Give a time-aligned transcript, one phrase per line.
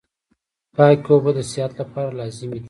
[0.75, 2.59] پاکي اوبه د صحت لپاره لازمي دي.